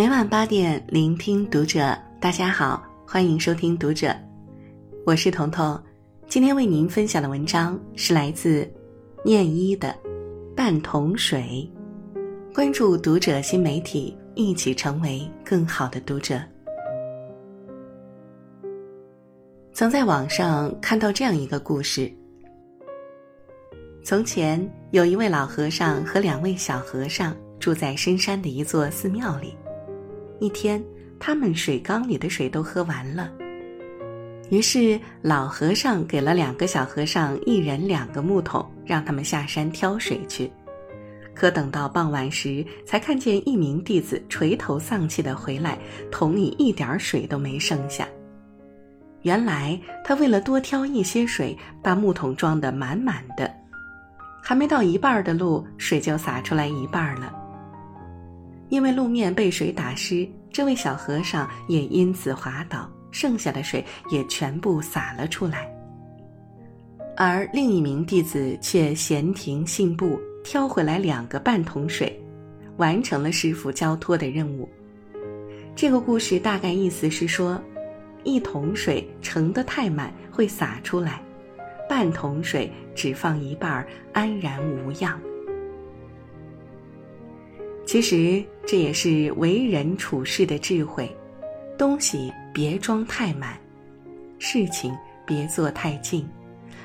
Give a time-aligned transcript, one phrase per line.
[0.00, 1.94] 每晚八点，聆听读者。
[2.18, 4.16] 大家好，欢迎收听读者，
[5.04, 5.78] 我是彤彤。
[6.26, 8.66] 今天为您分享的文章是来自
[9.22, 9.94] 念一的
[10.54, 11.70] 《半桶水》。
[12.54, 16.40] 关注读者新媒体，一起成为更好的读者。
[19.74, 22.10] 曾在网上看到这样一个故事：
[24.02, 29.54] 从前有一位老和尚和两位小和尚住在深山的一座寺庙里。
[30.40, 30.82] 一天，
[31.18, 33.30] 他们水缸里的水都喝完了。
[34.50, 40.50] 于是老和尚给了两个小和尚一人两个木桶，让他们下山挑水去。
[41.34, 45.78] 可等到傍晚时，才看见一名弟子垂头丧气的回来，
[46.10, 48.08] 桶里一点水都没剩下。
[49.22, 53.50] 原来他为了多挑一些水，把木桶装得满满的，
[54.42, 57.36] 还没到一半的路，水就洒出来一半了。
[58.68, 65.72] 因为路面被水打湿，这位小和尚也因此滑倒，剩下的水也全部洒了出来。
[67.16, 72.18] 而另一名弟子却闲庭信步，挑回来两个半桶水，
[72.78, 74.68] 完成了师傅交托的任务。
[75.76, 77.60] 这个故事大概意思是说，
[78.24, 81.22] 一桶水盛得太满会洒出来，
[81.88, 85.20] 半桶水只放一半安然无恙。
[87.90, 91.12] 其实这也是为人处事的智慧，
[91.76, 93.58] 东西别装太满，
[94.38, 94.96] 事情
[95.26, 96.24] 别做太尽，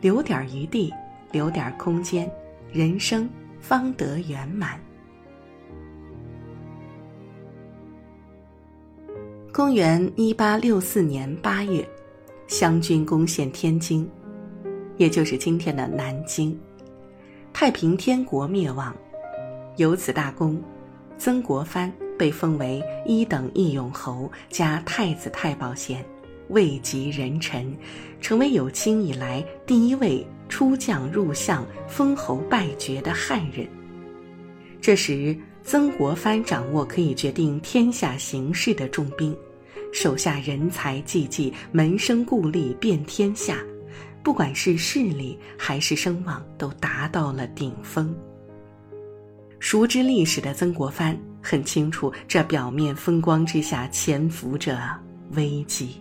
[0.00, 0.90] 留点余地，
[1.30, 2.26] 留点空间，
[2.72, 3.28] 人生
[3.60, 4.80] 方得圆满。
[9.52, 11.86] 公元一八六四年八月，
[12.46, 14.08] 湘军攻陷天津，
[14.96, 16.58] 也就是今天的南京，
[17.52, 18.96] 太平天国灭亡，
[19.76, 20.58] 有此大功。
[21.18, 26.04] 曾国藩被封为一等义勇侯加太子太保衔，
[26.48, 27.76] 位极人臣，
[28.20, 33.66] 成为有清以来第一位出将入相、封侯拜爵的汉人。
[34.80, 39.36] 这时，曾国藩掌握可以决定天下形势的重兵，
[39.92, 43.58] 手下人才济济，门生故吏遍天下，
[44.22, 48.14] 不管是势力还是声望，都达到了顶峰。
[49.66, 54.78] 熟知历史的曾国藩很清楚，这表面风光之下潜伏着
[55.32, 56.00] 危机。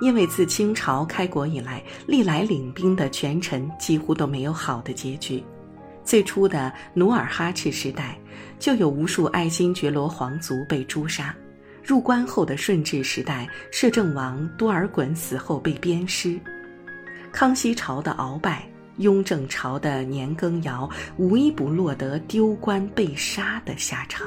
[0.00, 5.44] 因为自清朝开国以来，历来领兵的权臣几乎都没有好的结局。
[6.06, 8.18] 最初的努尔哈赤时代，
[8.58, 11.34] 就有无数爱新觉罗皇族被诛杀；
[11.84, 16.40] 入关后的顺治时代，摄政王多尔衮死后被鞭尸；
[17.30, 18.66] 康熙朝的鳌拜。
[19.00, 20.88] 雍正朝的年羹尧
[21.18, 24.26] 无一不落得丢官被杀的下场。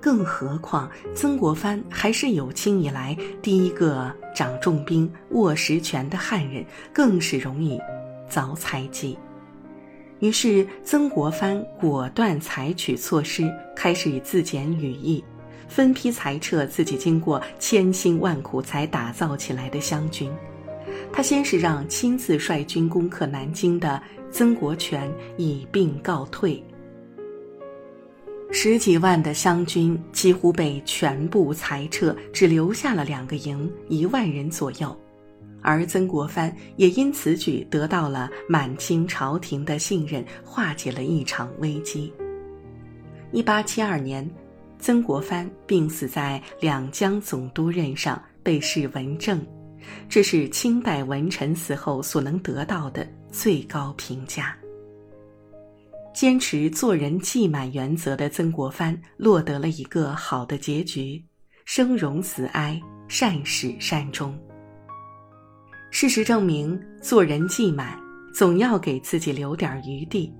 [0.00, 7.80] 更何况曾国藩还是有清以来第一个掌重兵、握实权的汉人，更是容易
[8.28, 9.18] 遭猜忌。
[10.20, 15.24] 于是曾国藩果断采取措施，开始自检羽翼，
[15.66, 20.32] 分批裁撤自己经过千辛万苦才打造起来的湘军。
[21.16, 26.62] 他先是让亲自率军攻克南京的曾国荃以病告退，
[28.52, 34.94] 十几万的湘军几乎被全部裁撤，只留下了两个营，一万人左右。
[35.62, 42.12] 而曾国藩也因此举得到了满清朝廷的信任，化解了一场危机。
[43.32, 44.30] 一八七二年，
[44.78, 49.40] 曾国藩病死在两江总督任上，被谥文正。
[50.08, 54.56] 这是清代文臣死后所能得到的最高评价。
[56.14, 61.22] 坚持做人既满原则的曾国藩，落得了一个好的结局，
[61.66, 64.34] 生荣死哀，善始善终。
[65.90, 67.98] 事实证明，做人既满，
[68.34, 70.32] 总要给自己留点余地，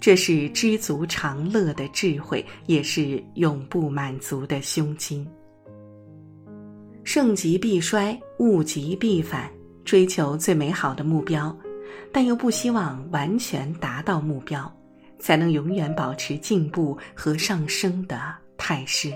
[0.00, 5.24] 这是知足常乐的智慧，也是永不满足的胸襟。
[7.12, 9.50] 盛极必衰，物极必反。
[9.84, 11.52] 追求最美好的目标，
[12.12, 14.72] 但又不希望完全达到目标，
[15.18, 19.12] 才能永远保持进步和上升的态势。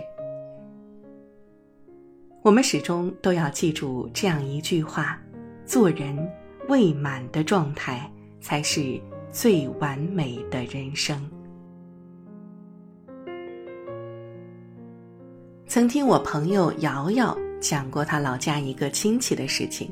[2.43, 5.17] 我们始终都要记住这样一句话：
[5.65, 6.19] 做人
[6.69, 8.11] 未满的状态，
[8.41, 9.01] 才是
[9.31, 11.17] 最完美的人生。
[15.69, 17.39] 曾听我朋友瑶瑶。
[17.65, 19.91] 讲过他老家一个亲戚的事情。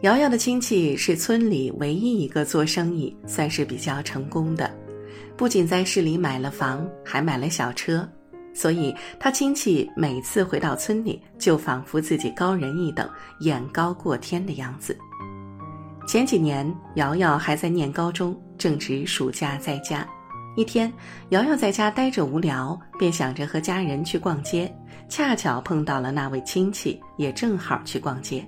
[0.00, 4.68] 瑶瑶的亲戚是村里唯一一个做生意算是比较成功的，
[5.36, 8.06] 不仅在市里买了房，还买了小车，
[8.52, 13.08] 所以他亲戚每次回到村里，就仿佛自己高人一等，
[13.40, 14.98] 眼高过天的样子。
[16.08, 20.06] 前几年，瑶瑶还在念高中，正值暑假在家。
[20.56, 20.92] 一天，
[21.30, 24.74] 瑶瑶在家呆着无聊，便想着和家人去逛街，
[25.08, 28.44] 恰巧碰到了那位亲戚，也正好去逛街。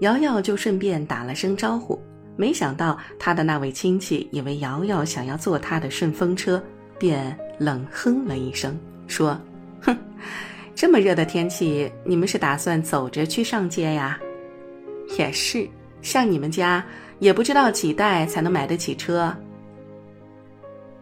[0.00, 2.00] 瑶瑶就顺便打了声招呼，
[2.36, 6.62] 没想到她的那位亲戚以为瑶瑶想要坐他的顺风车，
[6.98, 8.78] 便冷哼了一声。
[9.06, 9.38] 说
[9.82, 9.96] ：“哼，
[10.74, 14.18] 这么热的天气，你们是打算走着去上街呀？
[15.18, 15.68] 也是，
[16.02, 16.84] 像你们家，
[17.18, 19.34] 也不知道几代才能买得起车。”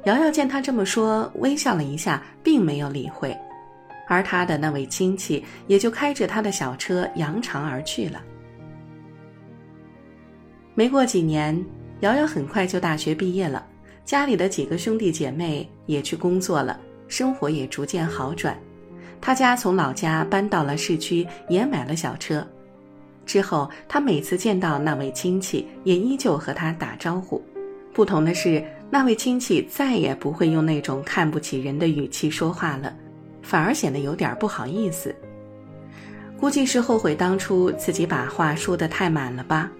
[0.04, 3.36] 瑶瑶见他这么说，微笑了一下，并没有理会，
[4.08, 8.20] 而他的那位亲戚也就开着他的小车扬长而去了。
[10.74, 11.64] 没过几年，
[12.00, 13.64] 瑶瑶很快就大学毕业了，
[14.04, 16.80] 家里的几个兄弟姐妹也去工作了。
[17.06, 18.54] 生活也逐渐好转，
[19.18, 22.46] 他家从老家搬到了市区，也买了小车。
[23.24, 27.42] 之后，他每次见到那位亲戚，也依旧和他打招呼。
[27.94, 32.94] 不同的是，那位亲戚再也不会用那种看不起人的语气说话了，
[33.48, 35.14] 反而显得有点不好意思。
[36.38, 39.72] 估计是后悔当初自己把话说的太满了吧。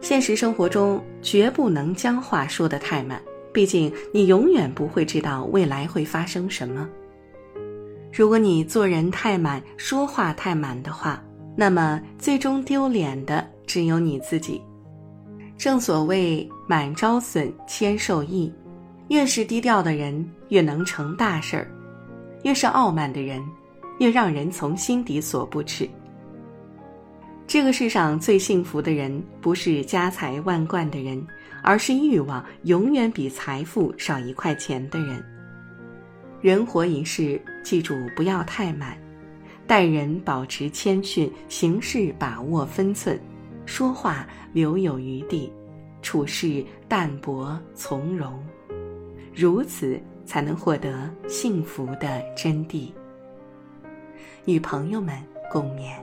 [0.00, 3.20] 现实生活中，绝不能将话说的太满。
[3.52, 6.88] 毕竟，你永远不会知道未来会发生什么。
[8.10, 11.22] 如果你做人太满，说话太满的话，
[11.54, 14.62] 那么最终丢脸的只有你自己。
[15.58, 18.50] 正所谓“满招损，谦受益”，
[19.08, 21.66] 越是低调的人，越能成大事儿；
[22.42, 23.42] 越是傲慢的人，
[23.98, 25.88] 越让人从心底所不齿。
[27.46, 31.26] 这个世上最幸福的人，不是家财万贯的人。
[31.60, 35.22] 而是欲望永远比财富少一块钱的人。
[36.40, 38.96] 人活一世，记住不要太满，
[39.66, 43.20] 待人保持谦逊，行事把握分寸，
[43.66, 45.52] 说话留有余地，
[46.00, 48.40] 处事淡泊从容，
[49.34, 52.92] 如此才能获得幸福的真谛。
[54.44, 55.16] 与朋友们
[55.50, 55.94] 共勉。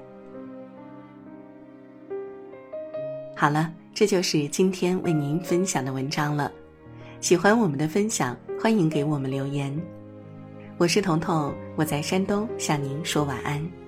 [3.37, 3.71] 好了。
[3.97, 6.51] 这就是今天为您分享的文章了。
[7.21, 9.73] 喜欢我们的分享，欢迎给我们留言。
[10.77, 13.84] 我是彤彤，我在山东向您说晚安。